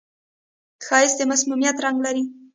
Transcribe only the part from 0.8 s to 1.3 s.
ښایست د